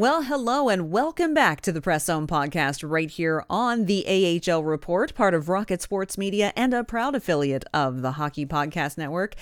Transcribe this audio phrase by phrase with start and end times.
[0.00, 4.64] Well, hello and welcome back to the Press Zone podcast right here on the AHL
[4.64, 9.34] Report, part of Rocket Sports Media and a proud affiliate of the Hockey Podcast Network.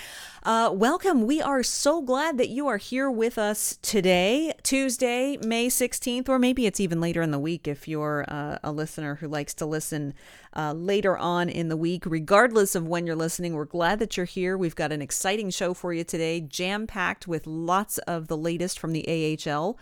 [0.43, 1.27] Uh, welcome.
[1.27, 6.41] We are so glad that you are here with us today, Tuesday, May 16th, or
[6.41, 9.67] maybe it's even later in the week if you're uh, a listener who likes to
[9.67, 10.13] listen
[10.57, 12.05] uh, later on in the week.
[12.07, 14.57] Regardless of when you're listening, we're glad that you're here.
[14.57, 18.79] We've got an exciting show for you today, jam packed with lots of the latest
[18.79, 19.79] from the AHL.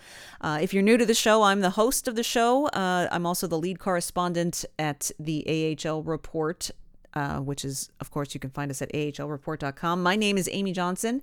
[0.67, 2.67] If you're new to the show, I'm the host of the show.
[2.67, 6.73] Uh, I'm also the lead correspondent at the AHL Report.
[7.15, 10.03] Uh, which is, of course, you can find us at ahlreport.com.
[10.03, 11.23] My name is Amy Johnson,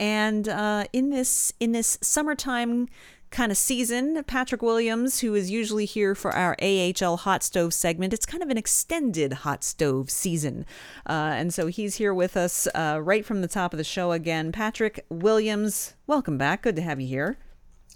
[0.00, 2.88] and uh, in this in this summertime
[3.30, 4.24] kind of season.
[4.24, 8.50] Patrick Williams, who is usually here for our AHL Hot Stove segment, it's kind of
[8.50, 10.66] an extended Hot Stove season.
[11.08, 14.10] Uh, and so he's here with us uh, right from the top of the show
[14.10, 14.50] again.
[14.50, 16.62] Patrick Williams, welcome back.
[16.62, 17.38] Good to have you here.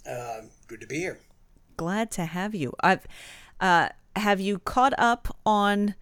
[0.09, 1.21] Uh, good to be here.
[1.77, 2.73] Glad to have you.
[2.81, 3.07] I've
[3.61, 5.95] uh, have you caught up on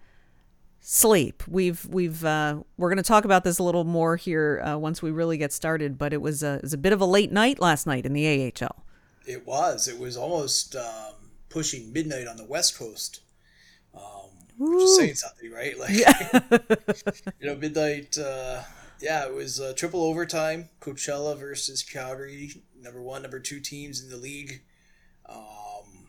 [0.87, 4.77] sleep we've we've uh, we're going to talk about this a little more here uh,
[4.77, 7.05] once we really get started but it was a, it was a bit of a
[7.05, 8.85] late night last night in the AHL
[9.27, 9.87] it was.
[9.87, 11.13] It was almost um,
[11.49, 13.21] pushing midnight on the West Coast.
[13.93, 15.77] Um, is saying something, right?
[15.77, 16.39] Like, yeah.
[17.39, 18.17] you know, midnight.
[19.01, 20.69] Yeah, it was uh, triple overtime.
[20.79, 24.61] Coachella versus Calgary, number one, number two teams in the league.
[25.27, 26.07] Um,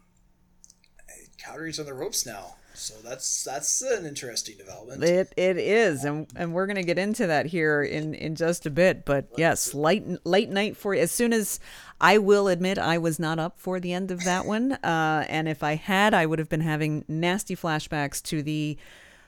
[1.38, 2.56] Calgary's on the ropes now.
[2.76, 5.02] So that's that's an interesting development.
[5.02, 8.70] It it is, and and we're gonna get into that here in in just a
[8.70, 9.06] bit.
[9.06, 11.00] But yes, late late night for you.
[11.00, 11.58] As soon as
[12.02, 15.48] I will admit I was not up for the end of that one, uh, and
[15.48, 18.76] if I had, I would have been having nasty flashbacks to the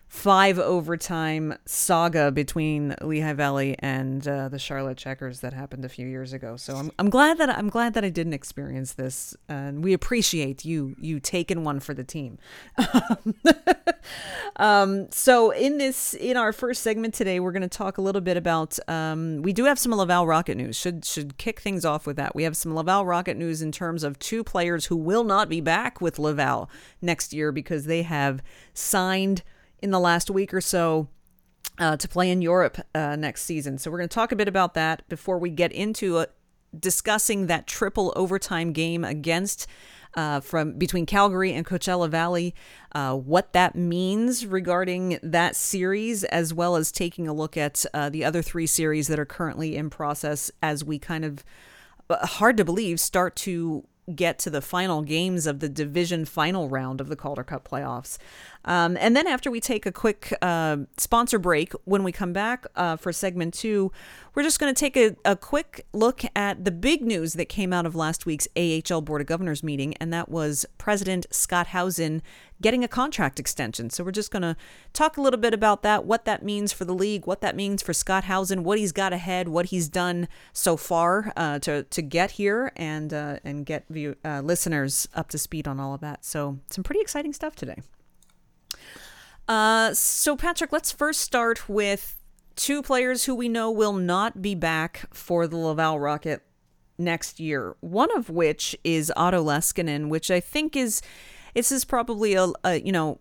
[0.09, 6.07] five overtime saga between Lehigh Valley and uh, the Charlotte Checkers that happened a few
[6.07, 6.57] years ago.
[6.57, 10.65] So I'm, I'm glad that I'm glad that I didn't experience this, and we appreciate
[10.65, 12.39] you you taking one for the team.
[14.57, 18.23] um, so in this in our first segment today, we're going to talk a little
[18.23, 20.77] bit about um, we do have some Laval Rocket news.
[20.77, 22.35] Should should kick things off with that.
[22.35, 25.61] We have some Laval Rocket news in terms of two players who will not be
[25.61, 26.71] back with Laval
[27.03, 28.43] next year because they have
[28.73, 29.43] signed
[29.81, 31.09] in the last week or so
[31.79, 33.79] uh, to play in Europe uh, next season.
[33.79, 36.27] So we're going to talk a bit about that before we get into uh,
[36.79, 39.67] discussing that triple overtime game against.
[40.15, 42.55] Uh, from between Calgary and Coachella Valley,
[42.93, 48.09] uh, what that means regarding that series, as well as taking a look at uh,
[48.09, 51.45] the other three series that are currently in process as we kind of,
[52.11, 57.01] hard to believe, start to get to the final games of the division final round
[57.01, 58.17] of the Calder Cup playoffs.
[58.65, 62.67] Um, and then after we take a quick uh, sponsor break, when we come back
[62.77, 63.91] uh, for segment two,
[64.35, 67.73] we're just going to take a, a quick look at the big news that came
[67.73, 72.23] out of last week's AHL Board of Governors meeting, and that was President Scott Howson
[72.61, 73.89] getting a contract extension.
[73.91, 74.57] So we're just going to
[74.93, 77.83] talk a little bit about that, what that means for the league, what that means
[77.83, 82.03] for Scott Howson, what he's got ahead, what he's done so far uh, to to
[82.03, 86.01] get here, and uh, and get view, uh, listeners up to speed on all of
[86.01, 86.25] that.
[86.25, 87.81] So some pretty exciting stuff today.
[89.49, 92.21] Uh, so Patrick, let's first start with
[92.55, 96.43] two players who we know will not be back for the Laval Rocket
[96.99, 97.77] next year.
[97.81, 101.01] One of which is Otto Leskinen, which I think is
[101.55, 103.21] this is probably a, a you know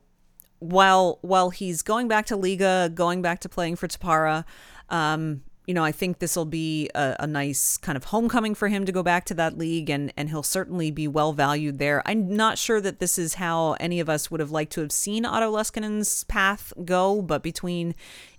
[0.59, 4.43] while while he's going back to Liiga, going back to playing for Tappara,
[4.89, 8.69] um, you know, I think this will be a, a, nice kind of homecoming for
[8.69, 12.01] him to go back to that league, and and he'll certainly be well valued there.
[12.05, 14.93] I'm not sure that this is how any of us would have liked to have
[14.93, 17.95] seen Otto Leskinen's path go, but between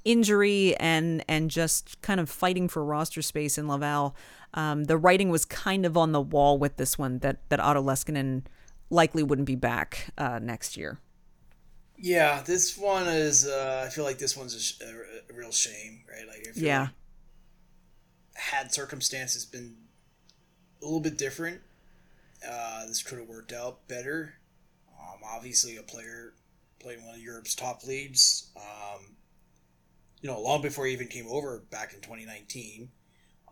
[0.07, 4.17] injury and and just kind of fighting for roster space in Laval,
[4.55, 7.83] um, the writing was kind of on the wall with this one that that Otto
[7.83, 8.45] Leskinen
[8.89, 10.99] likely wouldn't be back uh, next year.
[11.99, 13.47] Yeah, this one is.
[13.47, 16.27] Uh, I feel like this one's a, sh- a, a real shame, right?
[16.27, 16.81] Like, yeah.
[16.81, 16.91] Like
[18.39, 19.77] had circumstances been
[20.81, 21.61] a little bit different,
[22.49, 24.35] uh, this could have worked out better.
[25.01, 26.35] Um, obviously, a player
[26.81, 28.51] playing one of Europe's top leagues.
[28.57, 29.17] Um,
[30.21, 32.91] you know, long before he even came over back in 2019.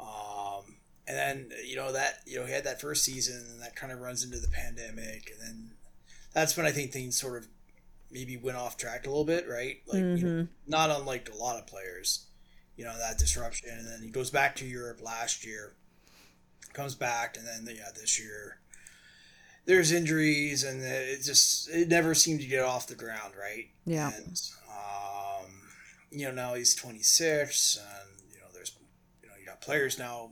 [0.00, 0.76] Um,
[1.08, 3.92] and then you know that you know he had that first season, and that kind
[3.92, 5.70] of runs into the pandemic, and then
[6.34, 7.48] that's when I think things sort of
[8.10, 9.78] maybe went off track a little bit, right?
[9.86, 10.16] Like, mm-hmm.
[10.16, 10.70] you know, mm-hmm.
[10.70, 12.26] not unlike a lot of players,
[12.76, 13.70] you know, that disruption.
[13.70, 15.74] And then he goes back to Europe last year,
[16.72, 18.58] comes back, and then, yeah, this year
[19.66, 23.66] there's injuries, and it just, it never seemed to get off the ground, right?
[23.84, 24.12] Yeah.
[24.14, 24.40] And,
[24.70, 25.50] um,
[26.10, 28.76] you know, now he's 26, and, you know, there's,
[29.22, 30.30] you know, you got players now,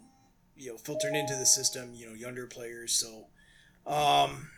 [0.56, 2.93] you know, filtering into the system, you know, younger players.
[2.93, 3.26] So,
[3.91, 4.50] um,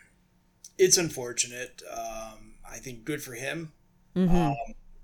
[0.77, 1.81] it's unfortunate.
[1.91, 3.71] Um, I think good for him
[4.15, 4.35] mm-hmm.
[4.35, 4.55] um,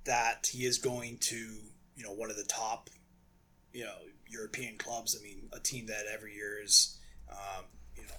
[0.06, 1.48] that he is going to
[1.96, 2.90] you know one of the top
[3.74, 3.96] you know
[4.28, 5.18] European clubs.
[5.20, 6.98] I mean, a team that every year is
[7.32, 8.16] um, you know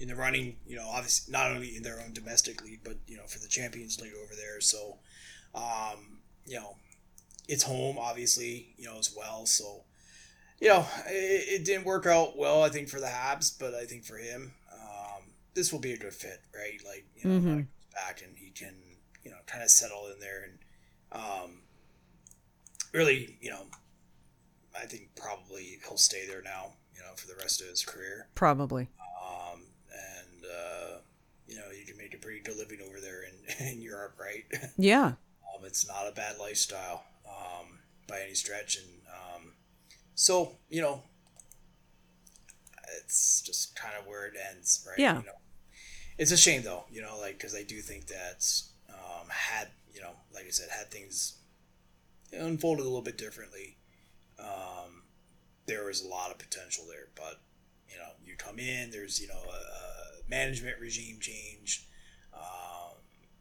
[0.00, 0.56] in the running.
[0.66, 3.48] You know, obviously not only in their own domestic league, but you know for the
[3.48, 4.60] Champions League over there.
[4.60, 4.98] So
[5.54, 6.76] um, you know
[7.48, 8.74] it's home, obviously.
[8.76, 9.46] You know as well.
[9.46, 9.84] So
[10.60, 12.62] you know it, it didn't work out well.
[12.62, 14.52] I think for the Habs, but I think for him.
[14.72, 15.22] Um,
[15.54, 16.78] this will be a good fit, right?
[16.86, 17.60] Like, you know, mm-hmm.
[17.94, 18.74] back and he can
[19.24, 20.58] you know kind of settle in there and
[21.12, 21.62] um,
[22.96, 23.62] really you know
[24.76, 28.28] I think probably he'll stay there now you know for the rest of his career.
[28.34, 28.88] Probably.
[29.22, 29.60] Um,
[29.92, 30.98] and uh,
[31.48, 34.44] you know you can make a pretty good living over there in, in Europe right?
[34.76, 35.12] Yeah.
[35.54, 37.78] Um, it's not a bad lifestyle um,
[38.08, 38.76] by any stretch.
[38.76, 39.52] And um,
[40.14, 41.02] so you know
[42.98, 44.98] it's just kind of where it ends right?
[44.98, 45.18] Yeah.
[45.18, 45.38] You know,
[46.18, 48.44] it's a shame though you know like because I do think that
[48.90, 51.38] um, had you know, like I said, had things
[52.36, 53.76] unfolded a little bit differently,
[54.38, 55.02] um,
[55.66, 57.08] there was a lot of potential there.
[57.14, 57.40] But
[57.90, 61.86] you know, you come in, there's you know a, a management regime change.
[62.34, 62.96] Um,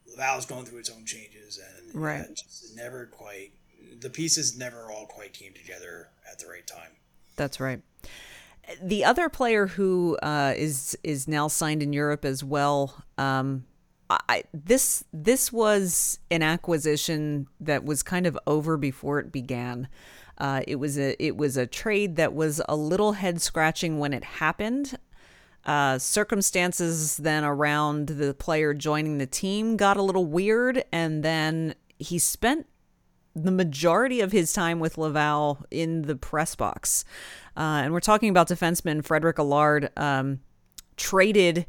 [0.07, 3.51] Laval's going through its own changes, and right, just never quite
[3.99, 6.91] the pieces never all quite came together at the right time.
[7.35, 7.81] That's right.
[8.81, 13.03] The other player who uh, is is now signed in Europe as well.
[13.17, 13.65] Um,
[14.09, 19.87] I, this this was an acquisition that was kind of over before it began.
[20.37, 24.13] Uh, it was a it was a trade that was a little head scratching when
[24.13, 24.97] it happened.
[25.65, 31.73] Uh, circumstances then around the player joining the team got a little weird, and then
[31.97, 32.67] he spent
[33.35, 37.03] the majority of his time with Laval in the press box.
[37.57, 40.39] Uh, and we're talking about defenseman Frederic Allard, um,
[40.97, 41.65] traded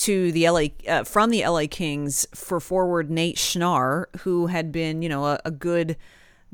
[0.00, 5.02] to the LA uh, from the LA Kings for forward Nate Schnarr, who had been,
[5.02, 5.96] you know, a, a good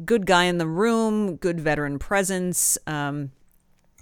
[0.05, 2.77] good guy in the room, good veteran presence.
[2.87, 3.31] Um,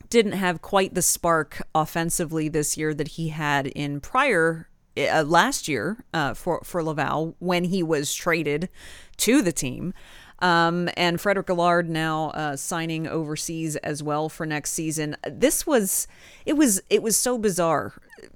[0.08, 5.68] didn't have quite the spark offensively this year that he had in prior uh, last
[5.68, 8.68] year uh, for for Laval when he was traded
[9.18, 9.92] to the team.
[10.40, 15.16] Um, and Frederic Allard now uh, signing overseas as well for next season.
[15.28, 16.06] This was
[16.44, 17.94] it was it was so bizarre,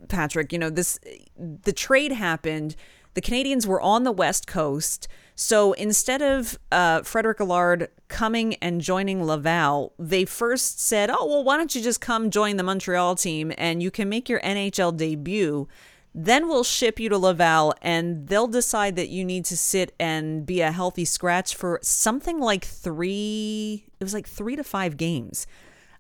[0.09, 0.52] Patrick.
[0.52, 0.99] You know this
[1.37, 2.76] the trade happened.
[3.14, 5.09] The Canadiens were on the West Coast.
[5.35, 11.42] So instead of uh, Frederic Allard coming and joining Laval, they first said, oh, well,
[11.42, 14.97] why don't you just come join the Montreal team and you can make your NHL
[14.97, 15.68] debut
[16.14, 20.45] then we'll ship you to Laval and they'll decide that you need to sit and
[20.45, 25.47] be a healthy scratch for something like three, it was like three to five games.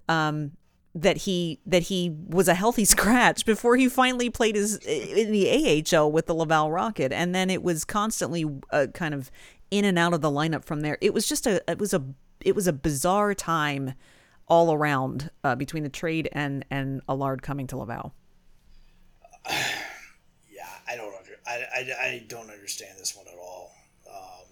[0.08, 0.52] Um,
[0.94, 5.84] that he that he was a healthy scratch before he finally played his in the
[5.94, 9.30] AHL with the Laval Rocket, and then it was constantly uh, kind of
[9.70, 10.98] in and out of the lineup from there.
[11.00, 12.04] It was just a it was a
[12.40, 13.94] it was a bizarre time
[14.46, 18.14] all around uh, between the trade and and Allard coming to Laval.
[20.50, 23.72] Yeah, I don't under, I, I, I don't understand this one at all.
[24.10, 24.46] Um,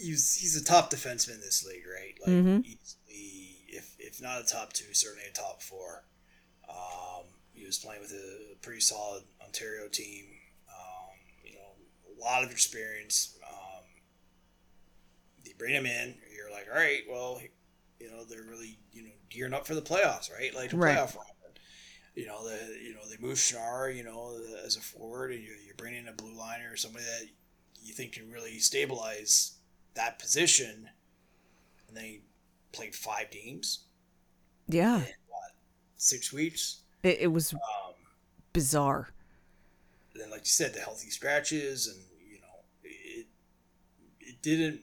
[0.00, 2.14] he's he's a top defenseman in this league, right?
[2.20, 2.60] Like mm-hmm.
[2.64, 2.97] easily,
[3.68, 6.04] if if not a top two, certainly a top four.
[6.68, 10.26] Um, he was playing with a pretty solid Ontario team.
[10.68, 13.36] Um, you know, a lot of experience.
[13.48, 13.84] Um,
[15.44, 17.40] you bring him in, you're like, all right, well,
[18.00, 20.54] you know they're really you know gearing up for the playoffs, right?
[20.54, 20.96] Like the Right.
[20.96, 21.24] playoff run.
[22.14, 25.50] You know the you know they move Schnarr, you know as a forward, and you
[25.66, 27.28] you bring in a blue liner or somebody that
[27.82, 29.52] you think can really stabilize
[29.94, 30.90] that position,
[31.88, 32.20] and they
[32.72, 33.80] played five games,
[34.68, 35.52] Yeah, in what
[35.96, 36.78] six weeks.
[37.02, 37.60] it, it was Um,
[38.52, 39.08] bizarre.
[40.14, 41.98] and then like you said, the healthy scratches, and
[42.30, 43.26] you know it
[44.20, 44.82] it didn't.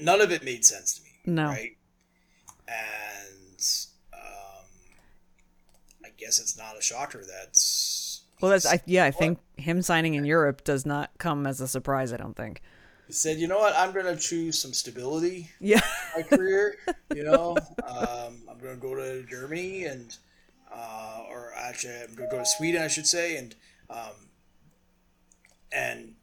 [0.00, 1.10] None of it made sense to me.
[1.26, 1.48] No.
[1.48, 1.76] right?
[2.66, 3.66] And
[4.14, 4.64] um,
[6.04, 8.22] I guess it's not a shocker that's.
[8.40, 9.04] Well, that's I, yeah.
[9.04, 12.12] I think him signing in Europe does not come as a surprise.
[12.12, 12.60] I don't think.
[13.06, 13.74] He said, you know what?
[13.76, 15.80] I'm going to choose some stability Yeah,
[16.16, 16.76] in my career.
[17.14, 20.16] You know, um, I'm going to go to Germany and,
[20.74, 23.54] uh, or actually, I'm going to go to Sweden, I should say, and,
[23.90, 24.30] um,
[25.70, 26.14] and,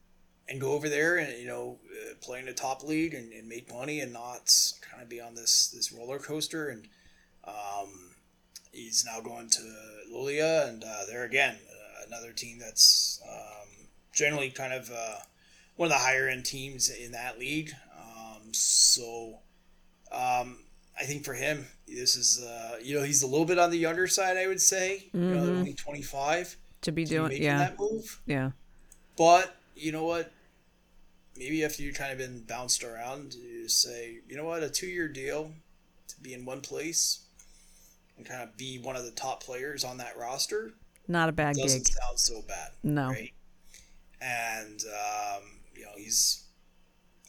[0.48, 3.48] and go over there and you know uh, play in the top league and, and
[3.48, 6.88] make money and not kind of be on this this roller coaster and
[7.46, 8.16] um,
[8.72, 9.62] he's now going to
[10.12, 13.68] Luleå and uh, there again uh, another team that's um,
[14.12, 15.18] generally kind of uh,
[15.80, 17.72] one of the higher end teams in that league.
[17.98, 19.40] Um, so
[20.12, 20.58] um,
[21.00, 23.78] I think for him, this is uh, you know he's a little bit on the
[23.78, 25.08] younger side, I would say.
[25.14, 25.58] You know, Mhm.
[25.60, 28.20] only twenty five to be doing making yeah that move.
[28.26, 28.52] yeah
[29.18, 30.34] But you know what?
[31.38, 34.88] Maybe after you've kind of been bounced around, you say, you know what, a two
[34.88, 35.54] year deal
[36.10, 37.22] to be in one place
[38.18, 40.74] and kind of be one of the top players on that roster
[41.08, 41.94] not a bad doesn't gig.
[41.94, 42.72] sound so bad.
[42.84, 43.08] No.
[43.08, 43.32] Right.
[44.22, 45.44] And um,
[45.80, 46.44] you know, he's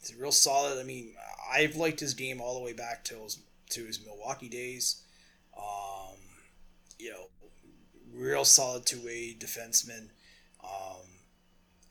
[0.01, 0.77] he's real solid.
[0.77, 1.15] I mean,
[1.51, 5.03] I've liked his game all the way back to his to his Milwaukee days.
[5.57, 6.17] Um,
[6.99, 7.29] you know,
[8.13, 10.09] real solid two way defenseman.
[10.63, 11.07] Um,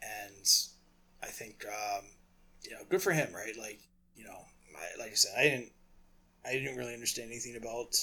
[0.02, 0.48] and
[1.22, 2.04] I think um,
[2.62, 3.56] you know, good for him, right?
[3.58, 3.80] Like,
[4.14, 4.38] you know,
[4.76, 5.72] I, like I said, I didn't
[6.44, 7.96] I didn't really understand anything about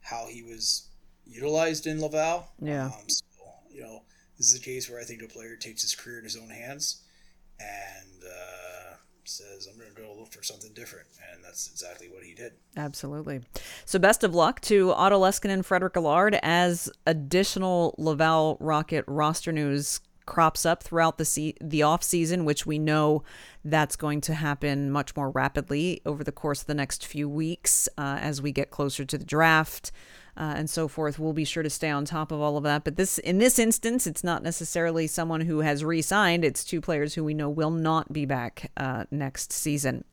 [0.00, 0.88] how he was
[1.26, 2.48] utilized in Laval.
[2.60, 2.86] Yeah.
[2.86, 3.24] Um, so,
[3.70, 4.02] you know,
[4.36, 6.50] this is a case where I think a player takes his career in his own
[6.50, 7.03] hands
[7.64, 11.06] and uh, says, I'm going to go look for something different.
[11.32, 12.52] And that's exactly what he did.
[12.76, 13.40] Absolutely.
[13.84, 19.52] So best of luck to Otto Leskinen and Frederic Allard as additional Laval Rocket roster
[19.52, 23.22] news crops up throughout the se- the off season, which we know
[23.64, 27.88] that's going to happen much more rapidly over the course of the next few weeks
[27.98, 29.92] uh, as we get closer to the draft.
[30.36, 31.18] Uh, and so forth.
[31.18, 32.82] We'll be sure to stay on top of all of that.
[32.82, 36.44] But this, in this instance, it's not necessarily someone who has re-signed.
[36.44, 40.04] It's two players who we know will not be back uh, next season.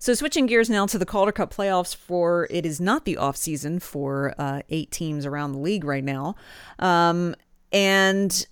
[0.00, 3.36] So switching gears now to the Calder Cup playoffs for it is not the off
[3.36, 6.36] season for uh, eight teams around the league right now,
[6.78, 7.34] um,
[7.72, 8.46] and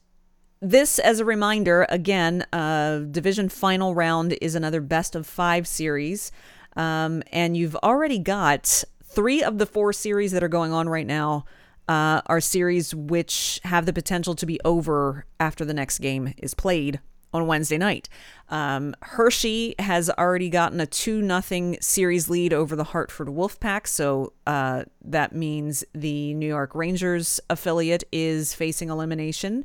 [0.61, 6.33] this as a reminder again, uh, division final round is another best of five series,
[6.75, 8.83] um, and you've already got
[9.17, 11.45] three of the four series that are going on right now.
[11.89, 16.53] Uh, are series which have the potential to be over after the next game is
[16.53, 16.99] played
[17.33, 18.09] on Wednesday night.
[18.49, 23.87] Um, Hershey has already gotten a 2 nothing series lead over the Hartford Wolfpack.
[23.87, 29.65] So uh, that means the New York Rangers affiliate is facing elimination.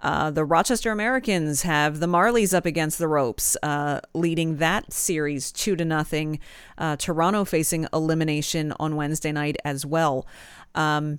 [0.00, 5.50] Uh, the Rochester Americans have the Marlies up against the ropes, uh, leading that series
[5.52, 6.38] two to nothing.
[6.76, 10.26] Uh, Toronto facing elimination on Wednesday night as well.
[10.74, 11.18] Um,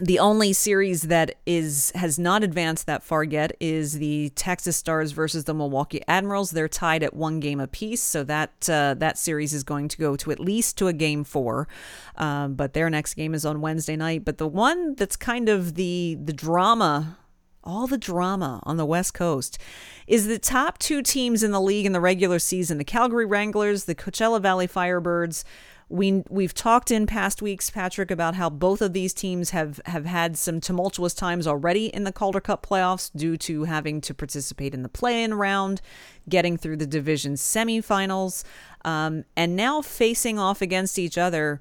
[0.00, 5.12] the only series that is has not advanced that far yet is the Texas Stars
[5.12, 6.52] versus the Milwaukee Admirals.
[6.52, 10.16] They're tied at one game apiece, so that uh, that series is going to go
[10.16, 11.68] to at least to a game four.
[12.16, 14.24] Um, but their next game is on Wednesday night.
[14.24, 17.18] But the one that's kind of the the drama
[17.62, 19.58] all the drama on the West Coast
[20.06, 23.84] is the top two teams in the league in the regular season the Calgary Wranglers,
[23.84, 25.44] the Coachella Valley Firebirds.
[25.88, 30.06] We, we've talked in past weeks, Patrick, about how both of these teams have, have
[30.06, 34.72] had some tumultuous times already in the Calder Cup playoffs due to having to participate
[34.72, 35.80] in the play in round,
[36.28, 38.44] getting through the division semifinals,
[38.84, 41.60] um, and now facing off against each other.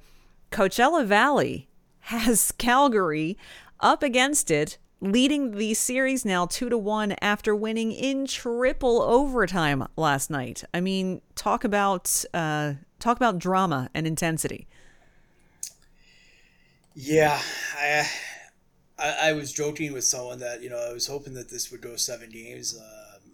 [0.52, 1.68] Coachella Valley
[2.02, 3.36] has Calgary
[3.80, 9.88] up against it leading the series now two to one after winning in triple overtime
[9.96, 10.64] last night.
[10.74, 14.68] I mean, talk about uh, talk about drama and intensity.
[16.96, 17.40] Yeah,
[17.78, 18.10] I,
[18.98, 21.82] I I was joking with someone that you know I was hoping that this would
[21.82, 22.78] go seven games.
[22.78, 23.32] Um,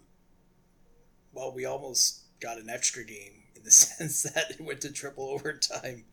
[1.32, 5.28] well, we almost got an extra game in the sense that it went to triple
[5.28, 6.04] overtime.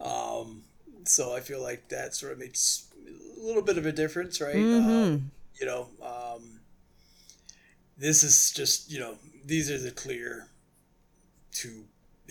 [0.00, 0.62] Um,
[1.04, 4.54] so I feel like that sort of makes a little bit of a difference, right?
[4.54, 5.30] Um,
[5.60, 6.60] you know, um,
[7.96, 10.48] this is just you know these are the clear
[11.52, 11.84] two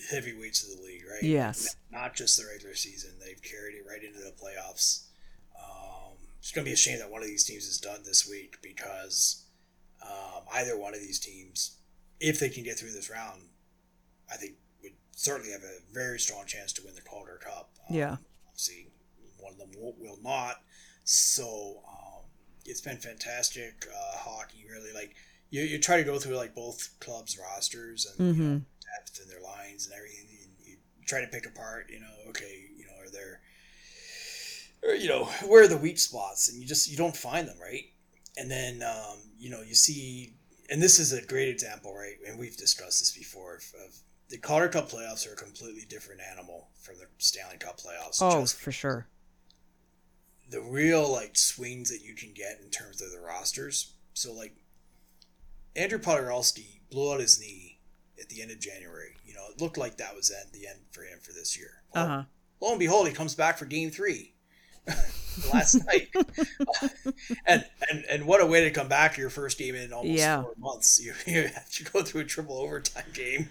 [0.10, 1.24] heavyweights of the league, right?
[1.24, 1.76] Yes.
[1.92, 5.04] Not just the regular season; they've carried it right into the playoffs.
[5.58, 8.28] Um, it's going to be a shame that one of these teams is done this
[8.28, 9.46] week because
[10.04, 11.78] um, either one of these teams,
[12.20, 13.42] if they can get through this round,
[14.32, 17.70] I think would certainly have a very strong chance to win the Calder Cup.
[17.90, 18.18] Um, yeah.
[18.48, 18.88] Obviously,
[19.52, 20.58] one of them will, will not.
[21.04, 22.24] So um,
[22.66, 24.66] it's been fantastic uh, hockey.
[24.70, 25.16] Really, like
[25.50, 28.42] you, you try to go through like both clubs' rosters and mm-hmm.
[28.42, 28.62] you know,
[28.98, 30.28] depth and their lines and everything.
[30.44, 31.88] And you try to pick apart.
[31.90, 33.42] You know, okay, you know, are there,
[34.84, 36.50] or, you know, where are the weak spots?
[36.50, 37.86] And you just you don't find them, right?
[38.38, 40.36] And then um, you know you see,
[40.70, 42.16] and this is a great example, right?
[42.28, 43.96] And we've discussed this before of, of
[44.30, 48.22] the Calder Cup playoffs are a completely different animal from the Stanley Cup playoffs.
[48.22, 49.08] Oh, for sure.
[50.52, 53.94] The real like swings that you can get in terms of the rosters.
[54.14, 54.54] So like
[55.76, 57.80] Andrew Poturalski blew out his knee
[58.20, 59.16] at the end of January.
[59.26, 61.82] You know, it looked like that was end, the end for him for this year.
[61.96, 62.24] Well, uh-huh.
[62.62, 64.34] Lo and behold, he comes back for Game Three
[65.54, 66.10] last night,
[67.48, 70.44] and and and what a way to come back your first game in almost yeah.
[70.44, 71.02] four months.
[71.04, 73.50] You you have to go through a triple overtime game.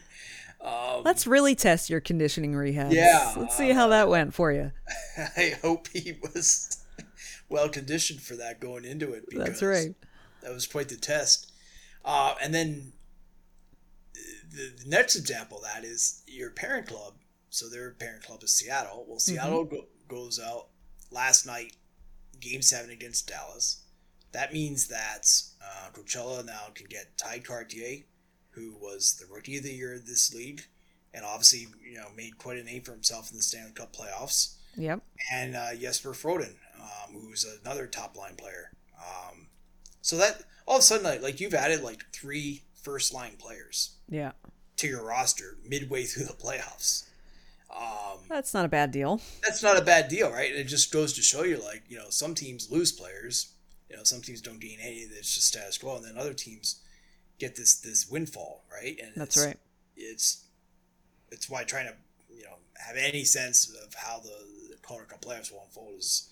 [0.61, 2.93] Um, Let's really test your conditioning rehab.
[2.93, 4.73] Yeah, let's see how that went for you.
[5.17, 6.80] I hope he was
[7.51, 9.29] well conditioned for that going into it.
[9.29, 9.95] Because That's right.
[10.43, 11.53] That was quite the test.
[12.05, 12.93] Uh, and then
[14.51, 17.15] the, the, next example of that is your parent club.
[17.51, 19.05] So their parent club is Seattle.
[19.07, 19.75] Well, Seattle mm-hmm.
[19.75, 20.69] go, goes out
[21.11, 21.77] last night,
[22.41, 23.83] game seven against Dallas.
[24.33, 25.27] That means that
[25.63, 28.05] uh, Coachella now can get Tye Kartye,
[28.51, 30.63] who was the rookie of the year of this league,
[31.13, 34.55] and obviously you know made quite a name for himself in the Stanley Cup playoffs.
[34.77, 35.03] Yep.
[35.33, 38.73] And uh, Jesper Froden, um, who's another top line player.
[38.99, 39.49] Um,
[40.03, 43.97] so that all of a sudden, like, like you've added like three first line players.
[44.09, 44.33] Yeah.
[44.79, 47.07] To your roster midway through the playoffs.
[47.75, 49.21] Um, that's not a bad deal.
[49.43, 50.51] That's not a bad deal, right?
[50.53, 53.53] It just goes to show you, like you know, some teams lose players.
[53.89, 54.97] You know, some teams don't gain any.
[54.97, 56.83] It's just status quo, and then other teams
[57.39, 58.99] get this this windfall, right?
[59.03, 59.57] And that's it's, right.
[59.97, 60.45] It's
[61.31, 61.95] it's why trying to
[62.35, 64.37] you know have any sense of how the,
[64.71, 66.30] the Cup playoffs will unfold is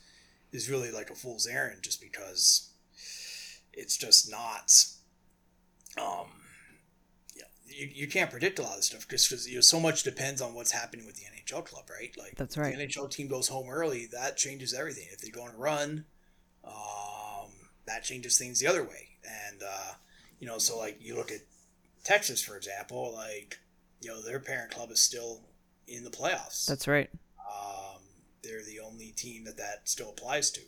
[0.52, 2.70] is really like a fool's errand, just because
[3.72, 4.72] it's just not.
[6.00, 6.28] Um,
[7.34, 10.40] you, you, you can't predict a lot of stuff because you know so much depends
[10.40, 12.14] on what's happening with the NHL club, right?
[12.18, 12.76] Like that's right.
[12.76, 15.06] the NHL team goes home early, that changes everything.
[15.11, 16.04] If they go on a run,
[16.64, 17.50] um,
[17.87, 19.62] that changes things the other way, and.
[19.62, 19.94] Uh,
[20.38, 21.40] you know, so like you look at
[22.04, 23.58] Texas, for example, like,
[24.00, 25.42] you know, their parent club is still
[25.87, 26.66] in the playoffs.
[26.66, 27.11] That's right.
[27.38, 27.97] Um,
[28.48, 30.61] they're the only team that that still applies to.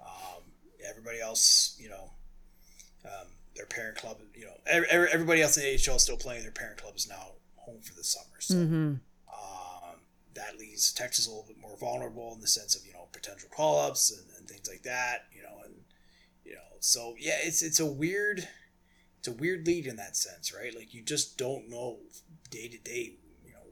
[0.00, 0.42] Um,
[0.88, 2.10] everybody else, you know,
[3.04, 6.42] um, their parent club, you know, every, everybody else in the AHL is still playing.
[6.42, 8.40] Their parent club is now home for the summer.
[8.40, 8.94] So mm-hmm.
[9.28, 9.96] um,
[10.34, 13.48] that leaves Texas a little bit more vulnerable in the sense of, you know, potential
[13.54, 15.74] call ups and, and things like that, you know, and,
[16.44, 18.48] you know, so yeah, it's, it's a weird,
[19.18, 20.74] it's a weird league in that sense, right?
[20.74, 21.98] Like you just don't know
[22.50, 23.14] day to day,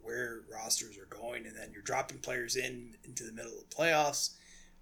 [0.08, 3.76] where rosters are going, and then you're dropping players in into the middle of the
[3.76, 4.30] playoffs.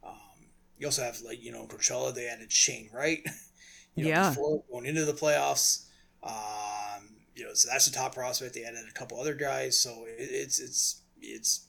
[0.05, 0.47] Um,
[0.79, 3.23] you also have like you know Coachella, they added Shane Wright,
[3.97, 5.87] you know, yeah, before going into the playoffs.
[6.23, 8.55] Um, you know, so that's a top prospect.
[8.55, 11.67] They added a couple other guys, so it, it's it's it's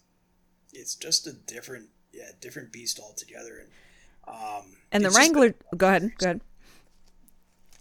[0.72, 3.58] it's just a different yeah different beast altogether.
[3.58, 3.70] And
[4.28, 6.42] um, and the Wrangler, go ahead, go ahead.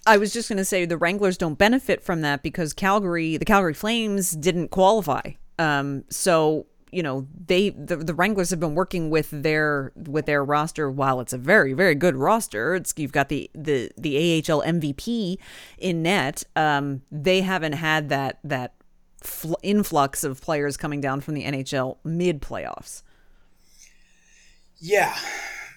[0.06, 3.44] I was just going to say the Wranglers don't benefit from that because Calgary, the
[3.44, 5.32] Calgary Flames didn't qualify.
[5.58, 10.44] Um, so you know they the, the Wranglers have been working with their with their
[10.44, 10.90] roster.
[10.90, 15.38] While it's a very very good roster, it's you've got the the the AHL MVP
[15.78, 16.44] in net.
[16.54, 18.74] Um, they haven't had that that
[19.22, 23.02] fl- influx of players coming down from the NHL mid playoffs.
[24.78, 25.16] Yeah.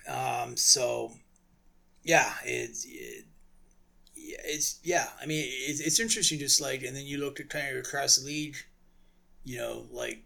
[0.08, 1.12] Um, so
[2.04, 3.26] yeah, it's it,
[4.16, 5.08] it's yeah.
[5.22, 6.40] I mean, it's, it's interesting.
[6.40, 8.56] Just like, and then you look at kind of across the league.
[9.44, 10.24] You know, like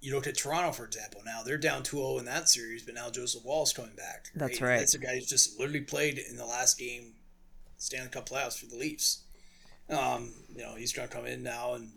[0.00, 1.22] you looked at Toronto, for example.
[1.24, 4.28] Now they're down 2-0 in that series, but now Joseph Woll's coming back.
[4.34, 4.48] Right?
[4.48, 4.78] That's right.
[4.78, 7.14] That's a guy who's just literally played in the last game,
[7.78, 9.22] Stanley Cup playoffs for the Leafs.
[9.88, 11.92] Um, you know, he's going to come in now and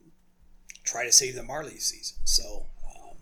[0.83, 2.17] try to save the Marlies season.
[2.23, 3.17] So, um,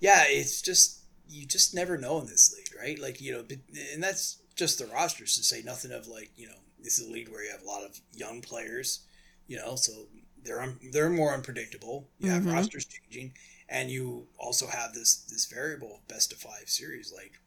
[0.00, 2.98] yeah, it's just you just never know in this league, right?
[2.98, 3.44] Like you know,
[3.92, 7.12] and that's just the rosters to say nothing of like you know this is a
[7.12, 9.00] league where you have a lot of young players,
[9.46, 10.06] you know, so
[10.48, 12.08] they're un- they're more unpredictable.
[12.18, 12.50] You mm-hmm.
[12.50, 13.34] rosters changing,
[13.68, 17.12] and you also have this this variable best of five series.
[17.14, 17.40] Like,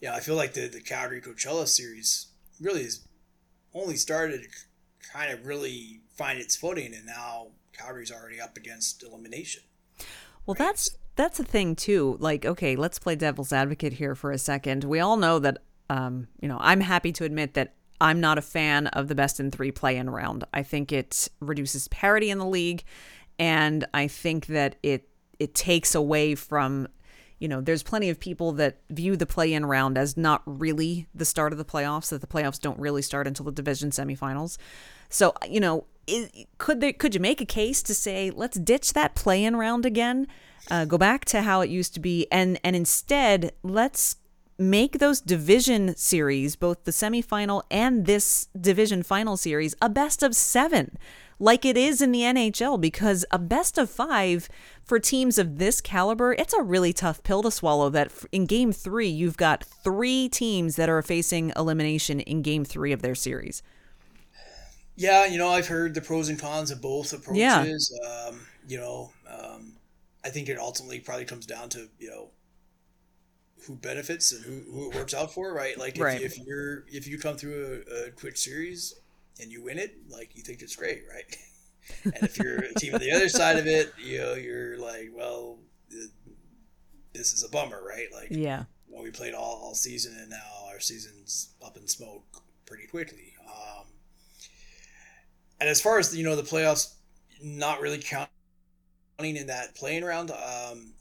[0.00, 2.28] yeah, I feel like the the Calgary Coachella series
[2.60, 3.06] really is
[3.74, 4.48] only started to
[5.12, 9.62] kind of really find its footing, and now Calgary's already up against elimination.
[10.46, 12.16] Well, that's that's the thing too.
[12.20, 14.84] Like, okay, let's play devil's advocate here for a second.
[14.84, 15.58] We all know that,
[15.90, 19.40] um, you know, I'm happy to admit that I'm not a fan of the best
[19.40, 20.44] in three play in round.
[20.52, 22.84] I think it reduces parity in the league,
[23.38, 25.08] and I think that it
[25.38, 26.88] it takes away from
[27.38, 31.06] you know, there's plenty of people that view the play in round as not really
[31.14, 34.58] the start of the playoffs, that the playoffs don't really start until the division semifinals.
[35.08, 35.86] So, you know,
[36.58, 39.86] could there could you make a case to say let's ditch that play in round
[39.86, 40.26] again,
[40.70, 44.16] uh, go back to how it used to be, and and instead let's
[44.58, 50.34] make those division series, both the semifinal and this division final series, a best of
[50.34, 50.96] seven,
[51.38, 54.48] like it is in the NHL, because a best of five
[54.82, 57.88] for teams of this caliber, it's a really tough pill to swallow.
[57.90, 62.92] That in game three, you've got three teams that are facing elimination in game three
[62.92, 63.62] of their series.
[64.96, 67.96] Yeah, you know, I've heard the pros and cons of both approaches.
[68.02, 68.26] Yeah.
[68.26, 69.74] Um, you know, um,
[70.24, 72.30] I think it ultimately probably comes down to you know
[73.66, 75.78] who benefits and who, who it works out for, right?
[75.78, 76.20] Like if, right.
[76.20, 78.94] if you're if you come through a, a quick series
[79.40, 81.36] and you win it, like you think it's great, right?
[82.04, 85.10] and if you're a team on the other side of it, you know, you're like,
[85.14, 85.58] well,
[87.12, 88.06] this is a bummer, right?
[88.12, 92.24] Like, yeah, well, we played all, all season and now our season's up in smoke
[92.66, 93.32] pretty quickly.
[93.46, 93.86] Um,
[95.60, 96.94] and as far as you know, the playoffs
[97.42, 98.28] not really counting
[99.18, 100.30] in that playing round.
[100.30, 100.92] Um,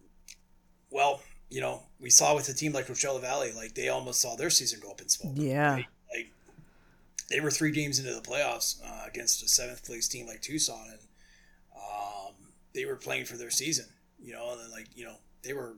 [0.90, 4.36] well, you know, we saw with a team like Coachella Valley, like they almost saw
[4.36, 5.34] their season go up in smoke.
[5.36, 5.74] Yeah.
[5.74, 5.86] Right?
[6.14, 6.32] Like
[7.30, 10.86] they were three games into the playoffs uh, against a seventh place team like Tucson,
[10.90, 11.00] and
[11.76, 12.34] um,
[12.74, 13.86] they were playing for their season.
[14.22, 15.76] You know, and then like you know they were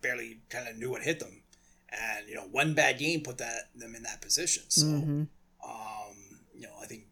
[0.00, 1.42] barely kind of knew what hit them,
[1.90, 4.64] and you know one bad game put that them in that position.
[4.68, 5.22] So, mm-hmm.
[5.64, 6.16] um,
[6.54, 7.04] you know, I think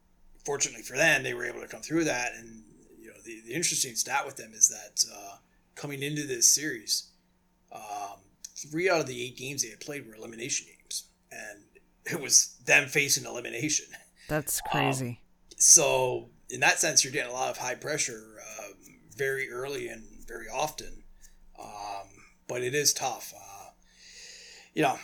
[0.45, 2.33] fortunately for them, they were able to come through that.
[2.39, 2.63] And
[3.01, 5.37] you know, the, the interesting stat with them is that uh,
[5.75, 7.11] coming into this series,
[8.71, 11.65] three out of the eight games they had played were elimination games, and
[12.05, 13.87] it was them facing elimination.
[14.29, 15.09] That's um, crazy.
[15.09, 18.69] Um, so in that sense, you're getting a lot of high pressure uh,
[19.17, 21.05] very early and very often.
[21.61, 22.09] Um,
[22.49, 23.33] but it is tough.
[23.35, 23.71] Uh,
[24.75, 24.99] you know,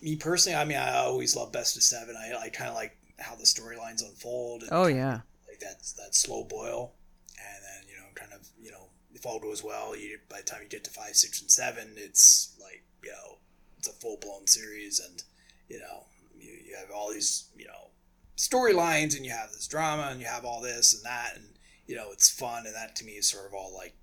[0.00, 2.16] me personally, I mean, I always love best of seven.
[2.16, 4.64] I, I kind of like how the storylines unfold.
[4.70, 6.94] oh yeah, like that that slow boil,
[7.36, 8.87] and then you know, kind of you know,
[9.18, 11.92] if all goes well, you by the time you get to five, six, and seven,
[11.96, 13.38] it's like you know,
[13.76, 15.22] it's a full blown series, and
[15.68, 16.04] you know,
[16.38, 17.90] you, you have all these you know
[18.36, 21.44] storylines, and you have this drama, and you have all this and that, and
[21.86, 23.94] you know, it's fun, and that to me is sort of all like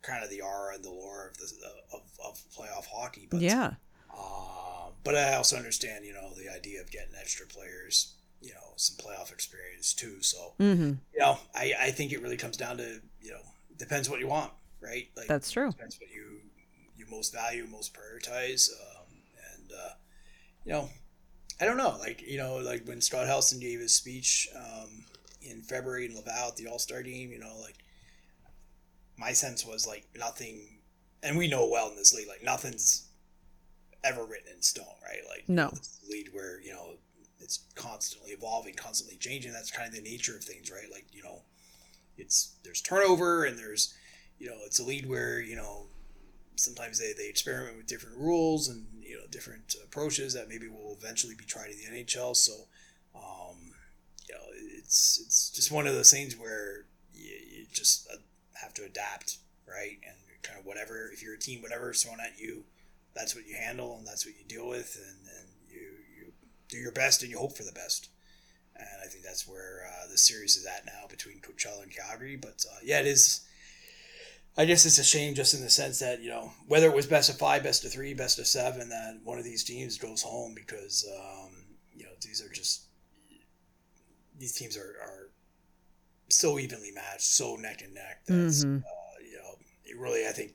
[0.00, 1.52] kind of the aura and the lore of the
[1.92, 3.28] of, of playoff hockey.
[3.30, 3.74] But yeah.
[4.10, 8.74] Uh, but I also understand, you know, the idea of getting extra players you know
[8.76, 10.22] some playoff experience too.
[10.22, 10.92] So mm-hmm.
[11.12, 13.40] you know, I I think it really comes down to you know
[13.78, 15.08] depends what you want, right?
[15.16, 15.70] Like that's true.
[15.70, 16.40] Depends what you
[16.96, 19.06] you most value, most prioritize, um,
[19.54, 19.94] and uh,
[20.64, 20.88] you know,
[21.60, 21.96] I don't know.
[21.98, 25.04] Like you know, like when Scott Howson gave his speech um,
[25.42, 27.76] in February in Laval at the All Star game, you know, like
[29.16, 30.78] my sense was like nothing,
[31.22, 33.08] and we know well in this league, like nothing's
[34.04, 35.20] ever written in stone, right?
[35.28, 35.72] Like no
[36.08, 36.94] lead where you know
[37.38, 39.52] it's constantly evolving, constantly changing.
[39.52, 40.90] That's kind of the nature of things, right?
[40.90, 41.42] Like you know,
[42.18, 43.94] it's there's turnover and there's
[44.38, 45.86] you know it's a lead where you know
[46.56, 50.96] sometimes they, they experiment with different rules and you know different approaches that maybe will
[50.98, 52.34] eventually be tried in the NHL.
[52.34, 52.52] So
[53.14, 53.56] um,
[54.28, 54.40] you know
[54.78, 58.08] it's it's just one of those things where you, you just
[58.60, 59.98] have to adapt, right?
[60.06, 62.64] And kind of whatever if you're a team, whatever's thrown at you,
[63.14, 66.32] that's what you handle and that's what you deal with and, and you you
[66.68, 68.08] do your best and you hope for the best.
[68.78, 72.36] And I think that's where uh, the series is at now between Coachella and Calgary.
[72.36, 73.40] But uh, yeah, it is.
[74.58, 77.06] I guess it's a shame just in the sense that you know whether it was
[77.06, 80.22] best of five, best of three, best of seven, that one of these teams goes
[80.22, 81.52] home because um,
[81.94, 82.84] you know these are just
[84.38, 85.30] these teams are, are
[86.28, 88.76] so evenly matched, so neck and neck that mm-hmm.
[88.78, 90.52] uh, you know it really I think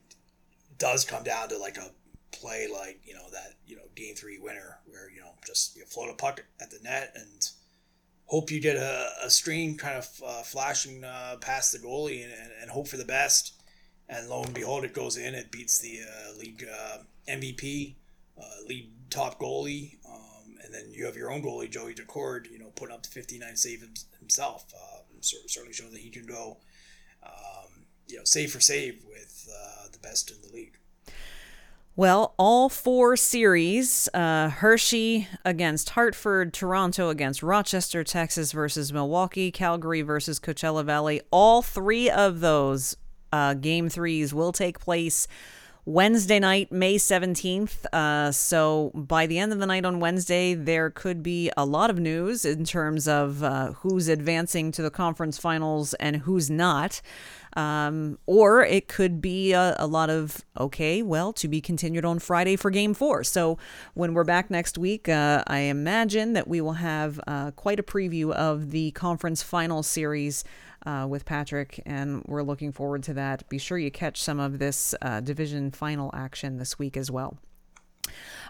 [0.78, 1.90] does come down to like a
[2.32, 5.84] play like you know that you know game three winner where you know just you
[5.84, 7.50] float a puck at the net and
[8.32, 12.32] hope you get a, a stream kind of uh, flashing uh, past the goalie and,
[12.62, 13.52] and, hope for the best.
[14.08, 17.94] And lo and behold it goes in it beats the uh, league uh, MVP
[18.38, 19.98] uh, lead top goalie.
[20.10, 23.10] Um, and then you have your own goalie Joey Daccord you know putting up the
[23.10, 24.64] 59 saves himself.
[24.74, 26.56] Uh, certainly showing that he can go
[27.22, 29.46] um, you know save for save with
[29.92, 30.78] the best in the league
[31.94, 40.02] well, all four series uh, Hershey against Hartford, Toronto against Rochester, Texas versus Milwaukee, Calgary
[40.02, 42.96] versus Coachella Valley all three of those
[43.32, 45.26] Uh, game threes will take place
[45.84, 47.86] Wednesday night, May 17th.
[47.92, 51.90] Uh, so by the end of the night on Wednesday, there could be a lot
[51.90, 57.00] of news in terms of uh, who's advancing to the conference finals and who's not.
[57.54, 62.18] Um, or it could be a, a, lot of, okay, well, to be continued on
[62.18, 63.24] Friday for game four.
[63.24, 63.58] So
[63.94, 67.82] when we're back next week, uh, I imagine that we will have uh, quite a
[67.82, 70.44] preview of the conference final series
[70.86, 73.48] uh, with Patrick, and we're looking forward to that.
[73.48, 77.38] Be sure you catch some of this uh, division final action this week as well.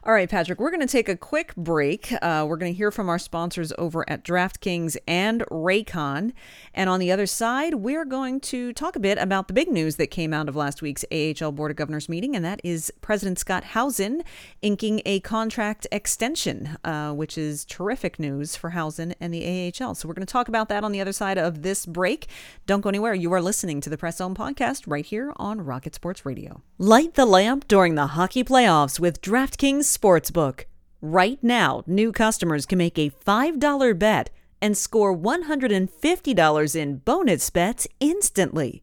[0.04, 2.12] All right, Patrick, we're going to take a quick break.
[2.20, 6.32] Uh, we're going to hear from our sponsors over at DraftKings and Raycon.
[6.74, 9.94] And on the other side, we're going to talk a bit about the big news
[9.96, 13.38] that came out of last week's AHL Board of Governors meeting, and that is President
[13.38, 14.24] Scott Howson
[14.60, 19.94] inking a contract extension, uh, which is terrific news for Howson and the AHL.
[19.94, 22.26] So we're going to talk about that on the other side of this break.
[22.66, 23.14] Don't go anywhere.
[23.14, 26.60] You are listening to the Press Zone podcast right here on Rocket Sports Radio.
[26.76, 30.64] Light the lamp during the hockey playoffs with DraftKings Sportsbook.
[31.00, 37.88] Right now, new customers can make a $5 bet and score $150 in bonus bets
[38.00, 38.82] instantly.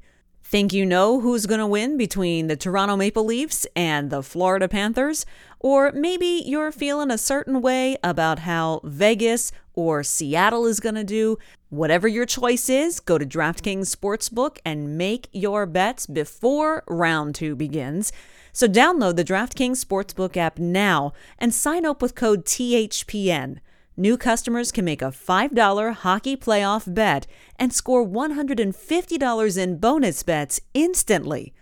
[0.50, 4.68] Think you know who's going to win between the Toronto Maple Leafs and the Florida
[4.68, 5.24] Panthers?
[5.60, 11.04] Or maybe you're feeling a certain way about how Vegas or Seattle is going to
[11.04, 11.38] do.
[11.70, 17.56] Whatever your choice is, go to DraftKings Sportsbook and make your bets before round two
[17.56, 18.12] begins.
[18.52, 23.60] So download the DraftKings Sportsbook app now and sign up with code THPN.
[24.00, 30.62] New customers can make a $5 hockey playoff bet and score $150 in bonus bets
[30.74, 31.54] instantly.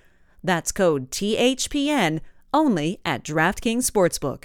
[0.44, 2.20] That's code THPN
[2.54, 4.44] only at DraftKings Sportsbook.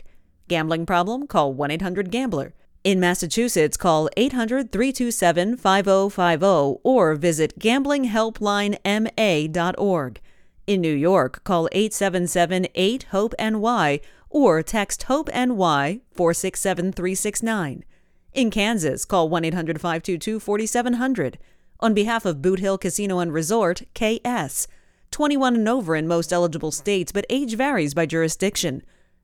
[0.48, 1.26] Gambling problem?
[1.26, 2.54] Call 1 800 Gambler.
[2.82, 10.20] In Massachusetts, call 800 327 5050 or visit gamblinghelplinema.org.
[10.66, 14.00] In New York, call 877 8 HOPE NY
[14.32, 17.84] or text HOPE NY 467369.
[18.32, 21.38] In Kansas, call 1 800 522 4700.
[21.80, 24.66] On behalf of Boot Hill Casino and Resort, KS.
[25.10, 28.82] 21 and over in most eligible states, but age varies by jurisdiction.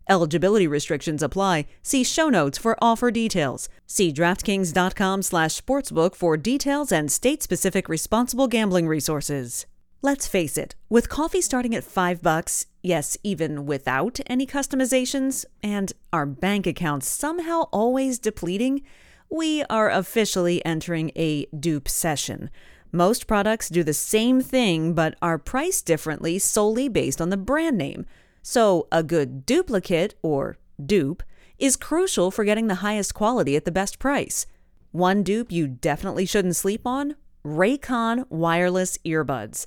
[0.08, 1.66] Eligibility restrictions apply.
[1.82, 3.68] See show notes for offer details.
[3.86, 9.66] See DraftKings.com slash sportsbook for details and state-specific responsible gambling resources.
[10.00, 15.92] Let's face it, with coffee starting at 5 bucks, yes, even without any customizations, and
[16.12, 18.82] our bank accounts somehow always depleting,
[19.28, 22.48] we are officially entering a dupe session.
[22.92, 27.76] Most products do the same thing but are priced differently solely based on the brand
[27.76, 28.06] name.
[28.40, 31.24] So, a good duplicate, or dupe,
[31.58, 34.46] is crucial for getting the highest quality at the best price.
[34.92, 39.66] One dupe you definitely shouldn't sleep on Raycon wireless earbuds.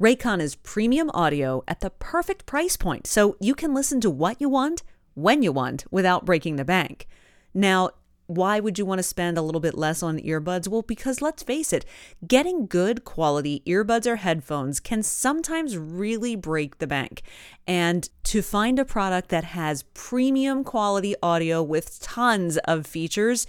[0.00, 4.40] Raycon is premium audio at the perfect price point, so you can listen to what
[4.40, 4.84] you want,
[5.14, 7.08] when you want, without breaking the bank.
[7.52, 7.90] Now,
[8.28, 10.68] why would you want to spend a little bit less on earbuds?
[10.68, 11.84] Well, because let's face it,
[12.24, 17.22] getting good quality earbuds or headphones can sometimes really break the bank.
[17.66, 23.48] And to find a product that has premium quality audio with tons of features,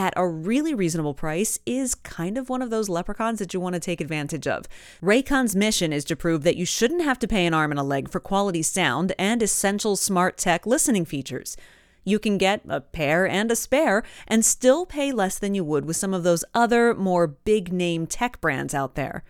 [0.00, 3.74] at a really reasonable price is kind of one of those leprechauns that you want
[3.74, 4.64] to take advantage of.
[5.02, 7.82] Raycon's mission is to prove that you shouldn't have to pay an arm and a
[7.82, 11.54] leg for quality sound and essential smart tech listening features.
[12.02, 15.84] You can get a pair and a spare and still pay less than you would
[15.84, 19.22] with some of those other more big name tech brands out there.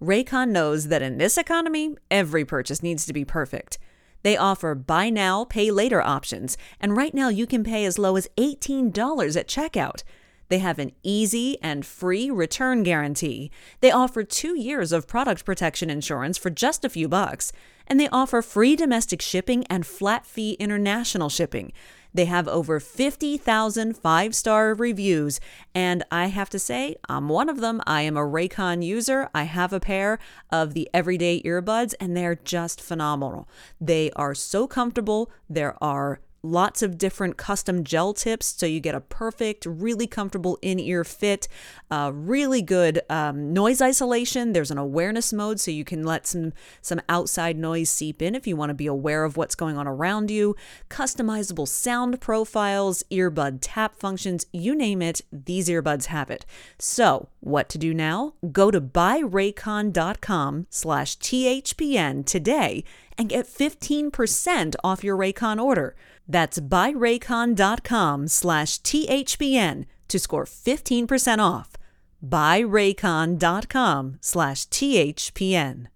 [0.00, 3.78] Raycon knows that in this economy, every purchase needs to be perfect.
[4.24, 8.16] They offer buy now, pay later options, and right now you can pay as low
[8.16, 10.02] as $18 at checkout.
[10.48, 13.50] They have an easy and free return guarantee.
[13.80, 17.52] They offer two years of product protection insurance for just a few bucks.
[17.86, 21.72] And they offer free domestic shipping and flat fee international shipping.
[22.14, 25.40] They have over 50,000 five star reviews,
[25.74, 27.82] and I have to say, I'm one of them.
[27.86, 29.28] I am a Raycon user.
[29.34, 33.48] I have a pair of the everyday earbuds, and they're just phenomenal.
[33.80, 35.30] They are so comfortable.
[35.50, 40.58] There are lots of different custom gel tips so you get a perfect, really comfortable
[40.60, 41.48] in ear fit.
[41.90, 44.52] Uh, really good um, noise isolation.
[44.52, 46.52] There's an awareness mode so you can let some,
[46.82, 49.88] some outside noise seep in if you want to be aware of what's going on
[49.88, 50.54] around you.
[50.90, 56.44] Customizable sound profiles, earbud tap functions, you name it, these earbuds have it.
[56.78, 58.34] So, what to do now?
[58.52, 62.84] Go to buyraycon.com slash THPN today
[63.16, 65.94] and get 15% off your Raycon order.
[66.28, 71.76] That's buyraycon.com slash THPN to score 15% off.
[72.24, 75.86] Buyraycon.com slash THPN.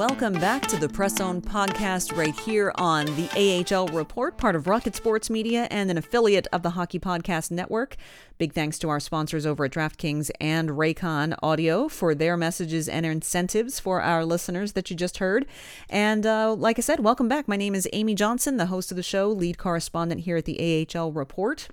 [0.00, 3.28] Welcome back to the Press Zone podcast right here on the
[3.70, 7.96] AHL Report, part of Rocket Sports Media and an affiliate of the Hockey Podcast Network.
[8.38, 13.04] Big thanks to our sponsors over at DraftKings and Raycon Audio for their messages and
[13.04, 15.44] incentives for our listeners that you just heard.
[15.90, 17.46] And uh, like I said, welcome back.
[17.46, 20.88] My name is Amy Johnson, the host of the show, lead correspondent here at the
[20.96, 21.68] AHL Report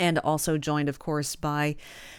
[0.00, 1.76] and also joined, of course, by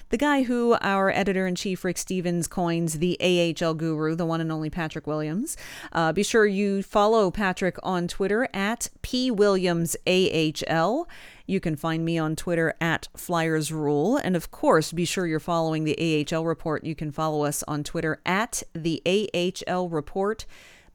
[0.10, 4.39] the guy who our editor in chief, Rick Stephens, coins the AHL guru, the one
[4.39, 5.58] and only Patrick Williams.
[5.91, 11.06] Uh, be sure you follow Patrick on Twitter at PWilliamsAHL.
[11.48, 14.17] You can find me on Twitter at Flyers Rule.
[14.17, 16.84] And of course, be sure you're following the AHL Report.
[16.84, 20.46] You can follow us on Twitter at the AHL Report.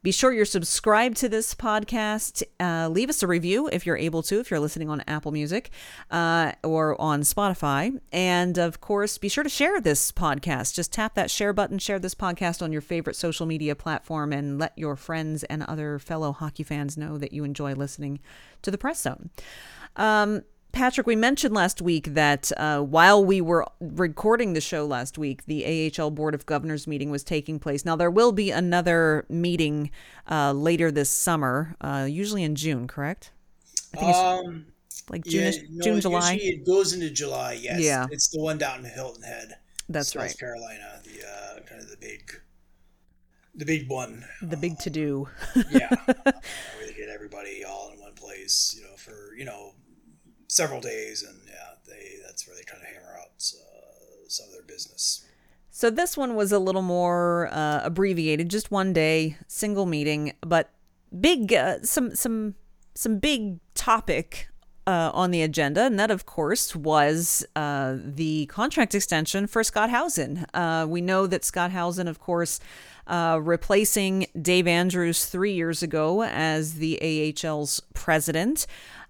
[0.07, 2.45] Be sure you're subscribed to this podcast.
[2.61, 5.69] Uh, leave us a review if you're able to, if you're listening on Apple Music
[6.13, 8.01] uh, or on Spotify.
[8.13, 10.75] And of course, be sure to share this podcast.
[10.75, 14.61] Just tap that share button, share this podcast on your favorite social media platform, and
[14.61, 18.21] let your friends and other fellow hockey fans know that you enjoy listening
[18.63, 19.31] to the Press Zone.
[19.97, 20.43] Um,
[20.77, 25.47] Patrick, we mentioned last week that uh, while we were recording the show last week,
[25.47, 27.87] the AHL Board of Governors meeting was taking place.
[27.87, 29.91] Now, there will be another meeting
[30.31, 33.31] uh, later this summer, uh, usually in June, correct?
[33.95, 36.39] I think um, it's like June, yeah, no, June, July.
[36.43, 37.55] It goes into July.
[37.55, 37.81] Yes.
[37.81, 38.07] Yeah.
[38.11, 39.57] It's the one down in Hilton Head.
[39.89, 40.39] That's South right.
[40.39, 42.31] Carolina, the uh, kind of the big,
[43.55, 44.27] the big one.
[44.43, 45.27] The big to do.
[45.71, 45.89] yeah.
[46.05, 49.73] Where they get everybody all in one place, you know, for you know
[50.57, 54.53] several days, and yeah, they that's where they kind of hammer out uh, some of
[54.53, 55.25] their business.
[55.71, 60.71] So this one was a little more uh, abbreviated, just one day, single meeting, but
[61.21, 62.55] big uh, some some
[62.95, 64.49] some big topic
[64.87, 69.91] uh, on the agenda, and that, of course, was uh, the contract extension for Scott
[69.91, 70.47] Howson.
[70.55, 72.61] Uh, we know that Scott Howson, of course,
[73.09, 78.67] uh, replacing Dave Andrews three years ago as the AHL's president.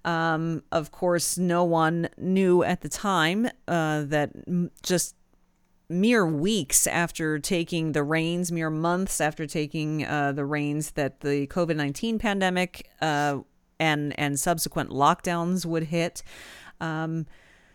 [0.06, 4.30] Um, of course, no one knew at the time uh, that
[4.82, 5.16] just
[5.88, 11.48] mere weeks after taking the reins, mere months after taking uh, the reins, that the
[11.48, 13.38] COVID 19 pandemic uh,
[13.80, 16.22] and, and subsequent lockdowns would hit.
[16.80, 17.26] Um,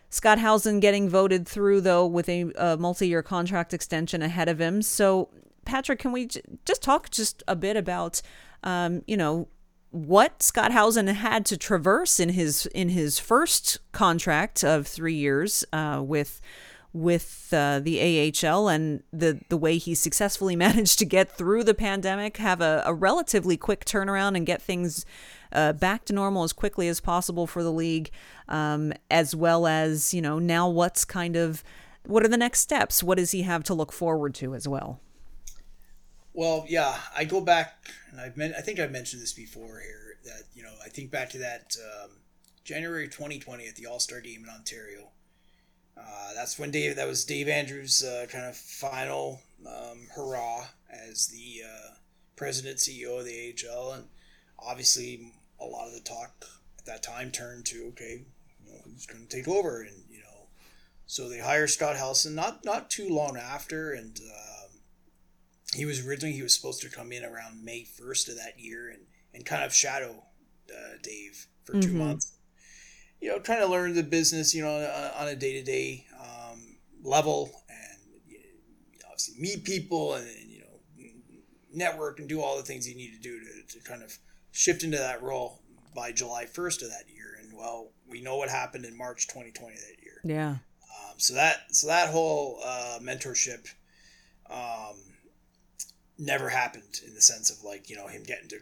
[0.08, 4.58] Scott Howson getting voted through, though, with a, a multi year contract extension ahead of
[4.58, 4.82] him.
[4.82, 5.28] So,
[5.64, 8.20] Patrick, can we j- just talk just a bit about,
[8.62, 9.48] um, you know,
[9.92, 15.64] what Scott Howson had to traverse in his in his first contract of three years
[15.72, 16.40] uh, with
[16.94, 21.74] with uh, the AHL and the the way he successfully managed to get through the
[21.74, 25.04] pandemic, have a, a relatively quick turnaround, and get things
[25.52, 28.10] uh, back to normal as quickly as possible for the league,
[28.48, 31.62] um, as well as you know now what's kind of
[32.06, 33.02] what are the next steps?
[33.02, 35.00] What does he have to look forward to as well?
[36.34, 40.16] Well, yeah, I go back, and I've men- I think I've mentioned this before here
[40.24, 42.10] that you know I think back to that um,
[42.64, 45.10] January 2020 at the All Star Game in Ontario.
[45.96, 46.96] Uh, that's when Dave.
[46.96, 51.94] That was Dave Andrews' uh, kind of final um, hurrah as the uh,
[52.36, 54.04] president CEO of the AHL, and
[54.58, 56.46] obviously a lot of the talk
[56.78, 58.24] at that time turned to okay,
[58.64, 60.46] you know, who's going to take over, and you know,
[61.06, 64.51] so they hire Scott Howson not not too long after, and uh,
[65.74, 68.90] he was originally he was supposed to come in around May first of that year
[68.90, 69.02] and
[69.34, 70.22] and kind of shadow
[70.70, 71.98] uh, Dave for 2 mm-hmm.
[71.98, 72.36] months.
[73.20, 74.74] You know, trying to learn the business, you know,
[75.16, 76.06] on a day to day
[77.02, 80.66] level, and you know, obviously meet people and, and, you know
[81.74, 84.18] network and do all the things you need to do to, to kind of
[84.50, 85.62] shift into that role
[85.94, 87.38] by July first of that year.
[87.40, 90.20] And well, we know what happened in March 2020 that year.
[90.22, 90.50] Yeah.
[90.50, 93.72] Um, so that so that whole uh, mentorship.
[94.50, 94.96] Um,
[96.22, 98.58] never happened in the sense of like you know him getting to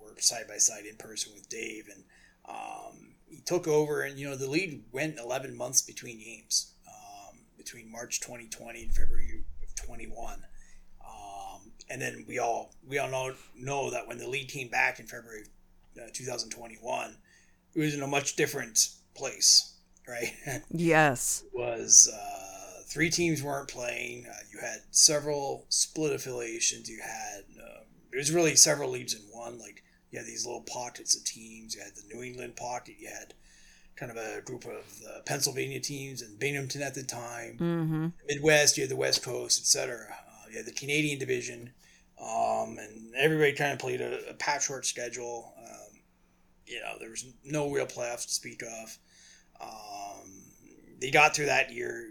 [0.00, 2.04] work side by side in person with Dave, and
[2.48, 7.38] um, he took over, and you know the lead went 11 months between games, um,
[7.56, 10.44] between March 2020 and February of 21.
[11.04, 14.98] Um, and then we all we all know know that when the lead came back
[14.98, 15.44] in February
[15.96, 17.16] uh, 2021,
[17.74, 19.74] it was in a much different place,
[20.08, 20.34] right?
[20.70, 22.12] yes, was.
[22.12, 22.55] Uh,
[22.96, 24.24] three teams weren't playing.
[24.26, 26.88] Uh, you had several split affiliations.
[26.88, 27.80] You had uh,
[28.10, 29.58] it was really several leagues in one.
[29.58, 31.74] Like you had these little pockets of teams.
[31.74, 32.94] You had the New England pocket.
[32.98, 33.34] You had
[33.96, 37.58] kind of a group of the Pennsylvania teams and Binghamton at the time.
[37.60, 38.06] Mm-hmm.
[38.28, 40.06] Midwest, you had the West Coast, etc.
[40.10, 41.72] Uh, you had the Canadian division,
[42.18, 45.52] um, and everybody kind of played a, a patchwork schedule.
[45.58, 46.00] Um,
[46.64, 48.98] you know, there was no real playoffs to speak of.
[49.60, 50.30] Um,
[50.98, 52.08] they got through that year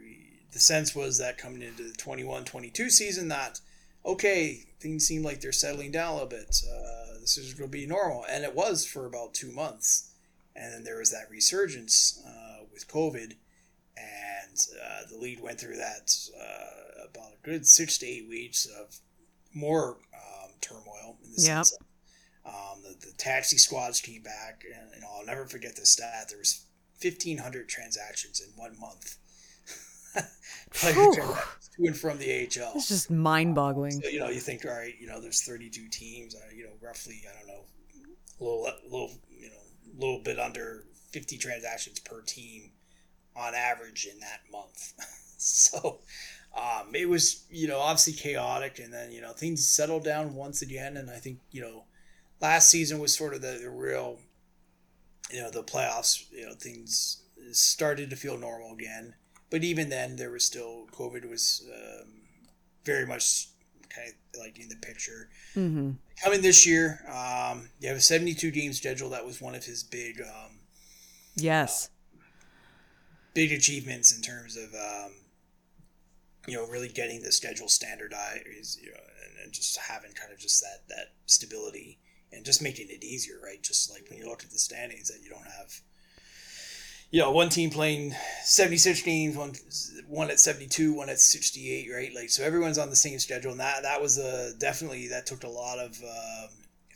[0.56, 3.60] the sense was that coming into the 21 22 season, that
[4.06, 6.56] okay, things seem like they're settling down a little bit.
[6.66, 10.14] Uh, this is going to be normal, and it was for about two months,
[10.56, 13.34] and then there was that resurgence uh, with COVID,
[13.98, 18.66] and uh, the league went through that uh, about a good six to eight weeks
[18.66, 19.00] of
[19.54, 21.66] more um, turmoil in the yep.
[21.66, 21.78] sense
[22.46, 26.28] um, the, the taxi squads came back, and you know, I'll never forget the stat.
[26.30, 26.66] There was
[27.02, 29.18] 1,500 transactions in one month.
[30.72, 31.36] to
[31.80, 32.74] and from the AHL.
[32.76, 34.02] It's just mind-boggling.
[34.02, 36.36] So, you know, you think, all right, you know, there's 32 teams.
[36.36, 37.64] Uh, you know, roughly, I don't know,
[38.40, 42.72] a little, a little, you know, a little bit under 50 transactions per team
[43.36, 44.94] on average in that month.
[45.38, 46.00] so,
[46.56, 50.62] um, it was, you know, obviously chaotic, and then you know things settled down once
[50.62, 51.84] again, and I think you know
[52.40, 54.20] last season was sort of the, the real,
[55.32, 56.32] you know, the playoffs.
[56.32, 59.16] You know, things started to feel normal again,
[59.50, 62.08] but even then, there was still COVID was um,
[62.84, 63.48] very much
[63.90, 65.30] kind of like in the picture.
[65.56, 65.92] Mm-hmm.
[66.24, 69.10] Coming this year, um, you have a 72 game schedule.
[69.10, 70.60] That was one of his big, um,
[71.36, 72.20] yes, uh,
[73.34, 75.12] big achievements in terms of, um,
[76.48, 80.40] you know, really getting the schedule standardized, you know, and, and just having kind of
[80.40, 82.00] just that that stability
[82.32, 83.62] and just making it easier, right?
[83.62, 85.80] Just like when you look at the standings, that you don't have,
[87.16, 88.14] you know, one team playing
[88.44, 89.54] 76 games, one
[90.10, 92.14] one at 72, one at 68, right?
[92.14, 95.46] Like so, everyone's on the same schedule, and that that was a definitely that took
[95.46, 96.48] a lot of uh,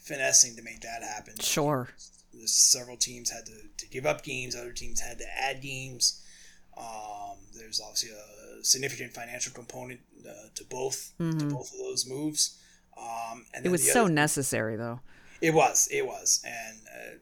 [0.02, 1.36] finessing to make that happen.
[1.40, 1.88] Sure.
[2.44, 6.22] several teams had to, to give up games, other teams had to add games.
[6.78, 11.40] Um, there's obviously a significant financial component uh, to both mm-hmm.
[11.40, 12.60] to both of those moves.
[12.98, 15.00] Um, and it was so necessary, though.
[15.40, 17.20] It was, it was, and uh,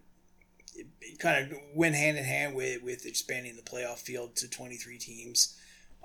[1.20, 5.58] kind of went hand in hand with with expanding the playoff field to 23 teams.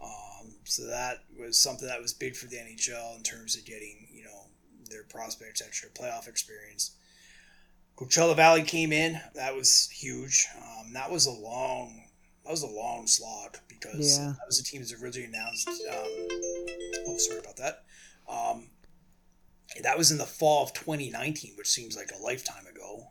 [0.03, 4.09] Um, so that was something that was big for the NHL in terms of getting
[4.11, 4.47] you know
[4.91, 6.97] their prospects extra playoff experience.
[7.97, 9.20] Coachella Valley came in.
[9.35, 10.47] That was huge.
[10.57, 12.05] Um, that was a long
[12.45, 14.33] that was a long slog because yeah.
[14.39, 15.68] that was a team that originally announced.
[15.68, 16.29] Um,
[17.07, 17.85] oh, sorry about that.
[18.29, 18.70] Um,
[19.83, 23.07] that was in the fall of 2019, which seems like a lifetime ago.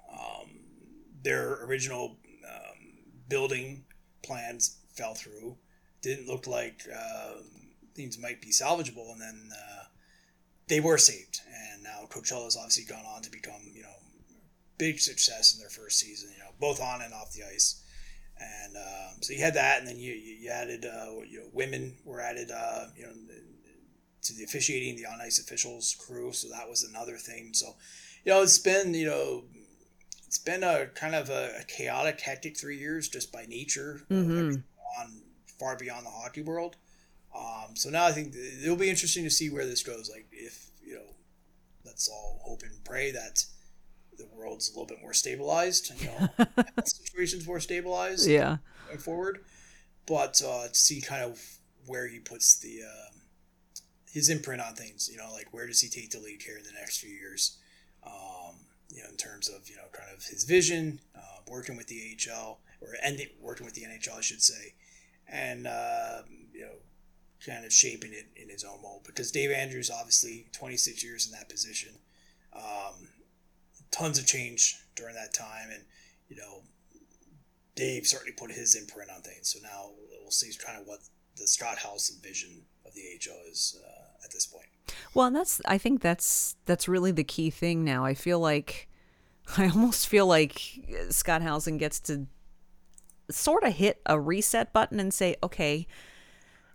[1.24, 2.18] Their original
[2.48, 2.78] um,
[3.30, 3.86] building
[4.24, 5.58] plans fell through.
[6.02, 7.34] Didn't look like uh,
[7.96, 9.84] things might be salvageable, and then uh,
[10.68, 11.42] they were saved.
[11.48, 13.90] And now Coachella's obviously gone on to become, you know,
[14.78, 16.32] big success in their first season.
[16.34, 17.84] You know, both on and off the ice.
[18.40, 21.98] And um, so you had that, and then you you added, uh, you know, women
[22.04, 23.12] were added, uh, you know,
[24.24, 26.32] to the officiating, the on ice officials crew.
[26.34, 27.54] So that was another thing.
[27.54, 27.76] So,
[28.26, 29.44] you know, it's been, you know,
[30.32, 34.62] it's been a kind of a, a chaotic, hectic three years just by nature, mm-hmm.
[35.02, 35.22] on
[35.60, 36.78] far beyond the hockey world.
[37.38, 40.10] Um, so now I think it'll be interesting to see where this goes.
[40.10, 41.16] Like if you know,
[41.84, 43.44] let's all hope and pray that
[44.18, 45.92] the world's a little bit more stabilized.
[46.02, 46.46] You know,
[46.86, 48.26] situations more stabilized.
[48.26, 49.40] Yeah, going forward.
[50.06, 51.42] But uh, to see kind of
[51.88, 53.12] where he puts the uh,
[54.10, 55.10] his imprint on things.
[55.12, 57.58] You know, like where does he take the league here in the next few years?
[58.08, 58.41] Um,
[58.94, 62.18] you know, in terms of you know kind of his vision, uh, working with the
[62.30, 64.74] AHL or ending working with the NHL, I should say,
[65.28, 66.22] and uh,
[66.54, 66.74] you know,
[67.46, 69.04] kind of shaping it in his own mold.
[69.06, 71.94] Because Dave Andrews, obviously, 26 years in that position,
[72.56, 73.10] um,
[73.92, 75.84] tons of change during that time, and
[76.30, 76.62] you know,
[77.76, 79.50] Dave certainly put his imprint on things.
[79.50, 81.00] So now we'll see kind of what
[81.38, 84.68] the Scott Howson vision of the AHL is uh, at this point.
[85.14, 88.06] Well, and that's I think that's that's really the key thing now.
[88.06, 88.90] I feel like
[89.58, 92.28] I almost feel like uh, Scott Howson gets to
[93.30, 95.88] sort of hit a reset button and say, okay,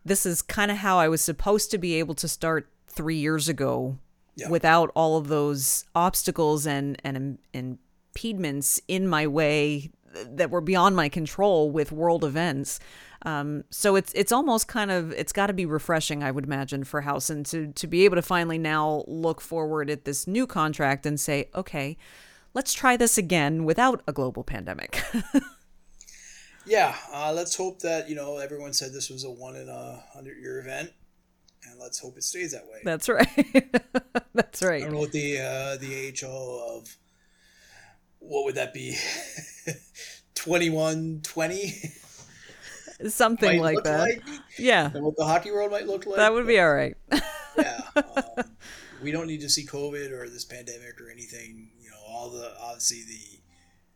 [0.05, 3.49] this is kind of how I was supposed to be able to start three years
[3.49, 3.99] ago
[4.37, 4.49] yeah.
[4.49, 10.97] without all of those obstacles and, and impediments in my way uh, that were beyond
[10.97, 12.81] my control with world events.
[13.27, 16.85] Um, so it's it's almost kind of it's got to be refreshing, I would imagine,
[16.85, 21.05] for Howson to to be able to finally now look forward at this new contract
[21.05, 21.97] and say, okay,
[22.55, 25.03] let's try this again without a global pandemic.
[26.67, 30.05] yeah, uh, let's hope that you know everyone said this was a one in a
[30.15, 30.93] hundred year event,
[31.69, 32.79] and let's hope it stays that way.
[32.85, 33.75] That's right.
[34.35, 34.83] That's right.
[34.83, 36.97] I don't know what the uh, the AHL of
[38.21, 38.97] what would that be
[40.37, 41.75] 21 20
[43.09, 44.01] something like that.
[44.01, 44.23] Like,
[44.59, 44.91] yeah.
[44.93, 46.17] And what the hockey world might look like.
[46.17, 46.97] That would be all right.
[47.59, 47.81] yeah.
[48.39, 48.45] Um,
[49.03, 51.71] we don't need to see COVID or this pandemic or anything.
[51.81, 53.41] You know, all the obviously the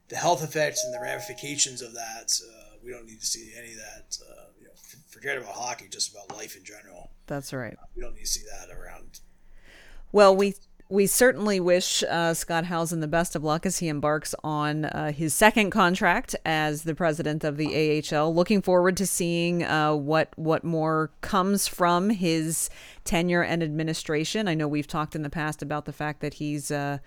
[0.09, 2.33] the health effects and the ramifications of that.
[2.43, 4.19] Uh, we don't need to see any of that.
[4.23, 4.73] Uh, you know,
[5.09, 7.11] forget about hockey, just about life in general.
[7.27, 7.75] That's right.
[7.75, 9.21] Uh, we don't need to see that around
[10.13, 10.55] Well, we
[10.91, 15.13] we certainly wish uh, Scott Howson the best of luck as he embarks on uh,
[15.13, 18.35] his second contract as the president of the AHL.
[18.35, 22.69] Looking forward to seeing uh, what what more comes from his
[23.05, 24.49] tenure and administration.
[24.49, 26.99] I know we've talked in the past about the fact that he's uh,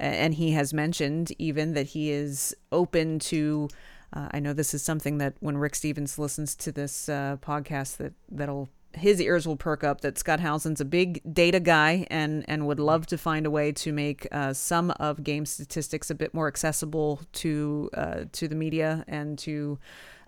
[0.00, 3.68] and he has mentioned even that he is open to.
[4.12, 7.98] Uh, I know this is something that when Rick Stephens listens to this uh, podcast,
[7.98, 8.68] that that'll
[8.98, 12.80] his ears will perk up that Scott Howson's a big data guy and and would
[12.80, 16.48] love to find a way to make uh, some of game statistics a bit more
[16.48, 19.78] accessible to uh, to the media and to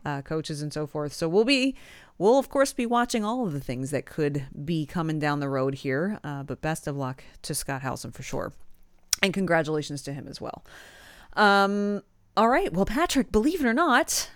[0.04, 1.12] uh, coaches and so forth.
[1.12, 1.76] So we'll be
[2.18, 5.48] we'll of course be watching all of the things that could be coming down the
[5.48, 6.18] road here.
[6.24, 8.52] Uh, but best of luck to Scott Howson for sure,
[9.22, 10.64] and congratulations to him as well.
[11.34, 12.02] Um,
[12.36, 14.30] all right, well, Patrick, believe it or not,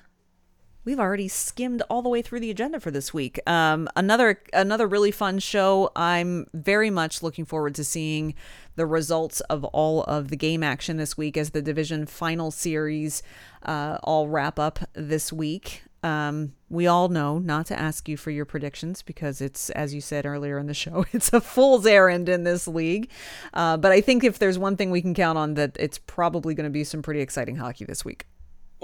[0.84, 3.40] we've already skimmed all the way through the agenda for this week.
[3.48, 5.90] Um, another another really fun show.
[5.96, 8.34] I'm very much looking forward to seeing
[8.76, 13.22] the results of all of the game action this week as the division final series
[13.62, 15.82] uh, all wrap up this week.
[16.02, 20.02] Um, we all know not to ask you for your predictions because it's, as you
[20.02, 23.08] said earlier in the show, it's a fool's errand in this league.
[23.54, 26.54] Uh, but I think if there's one thing we can count on, that it's probably
[26.54, 28.26] going to be some pretty exciting hockey this week.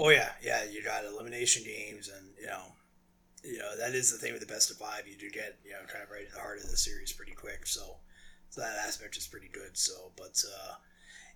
[0.01, 0.63] Oh yeah, yeah.
[0.63, 2.63] You got elimination games, and you know,
[3.43, 5.07] you know that is the thing with the best of five.
[5.07, 7.33] You do get you know kind of right in the heart of the series pretty
[7.33, 7.67] quick.
[7.67, 7.97] So,
[8.49, 9.77] so that aspect is pretty good.
[9.77, 10.73] So, but uh,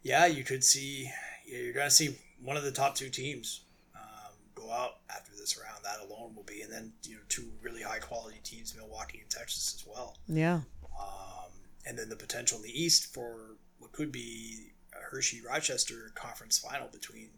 [0.01, 1.11] yeah, you could see
[1.45, 5.59] you're going to see one of the top two teams um, go out after this
[5.61, 5.83] round.
[5.83, 9.29] That alone will be, and then you know two really high quality teams, Milwaukee and
[9.29, 10.17] Texas as well.
[10.27, 10.61] Yeah.
[10.99, 11.51] Um,
[11.85, 16.57] and then the potential in the East for what could be a Hershey Rochester conference
[16.57, 17.29] final between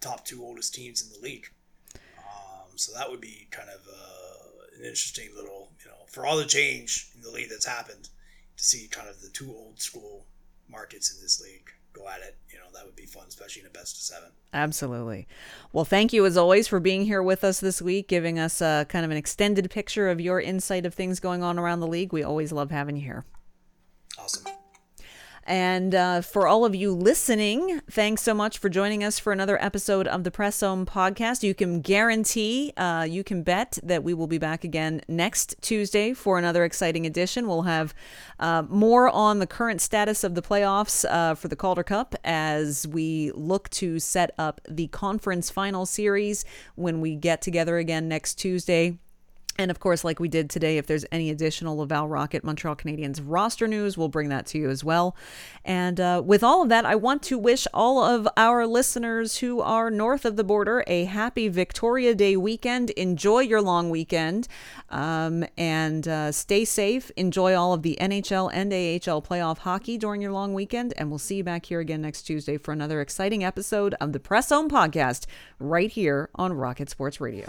[0.00, 1.48] top two oldest teams in the league.
[2.18, 6.36] Um, so that would be kind of uh, an interesting little, you know, for all
[6.36, 8.08] the change in the league that's happened,
[8.56, 10.26] to see kind of the two old school
[10.68, 12.36] markets in this league go at it.
[12.50, 14.30] You know, that would be fun, especially in a best of seven.
[14.52, 15.26] Absolutely.
[15.72, 18.86] Well, thank you as always for being here with us this week, giving us a
[18.88, 22.12] kind of an extended picture of your insight of things going on around the league.
[22.12, 23.24] We always love having you here.
[24.18, 24.52] Awesome.
[25.48, 29.56] And uh, for all of you listening, thanks so much for joining us for another
[29.64, 31.42] episode of the Press Zone podcast.
[31.42, 36.12] You can guarantee, uh, you can bet that we will be back again next Tuesday
[36.12, 37.48] for another exciting edition.
[37.48, 37.94] We'll have
[38.38, 42.86] uh, more on the current status of the playoffs uh, for the Calder Cup as
[42.86, 46.44] we look to set up the conference final series
[46.74, 48.98] when we get together again next Tuesday.
[49.58, 53.20] And of course, like we did today, if there's any additional Laval Rocket Montreal Canadiens
[53.22, 55.16] roster news, we'll bring that to you as well.
[55.64, 59.60] And uh, with all of that, I want to wish all of our listeners who
[59.60, 62.90] are north of the border a happy Victoria Day weekend.
[62.90, 64.46] Enjoy your long weekend
[64.90, 67.10] um, and uh, stay safe.
[67.16, 70.94] Enjoy all of the NHL and AHL playoff hockey during your long weekend.
[70.96, 74.20] And we'll see you back here again next Tuesday for another exciting episode of the
[74.20, 75.26] Press Zone podcast
[75.58, 77.48] right here on Rocket Sports Radio